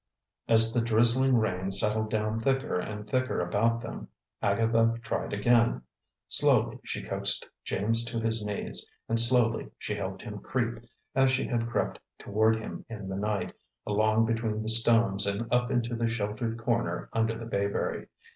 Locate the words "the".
0.73-0.81, 13.09-13.15, 14.63-14.69, 15.95-16.09, 17.37-17.45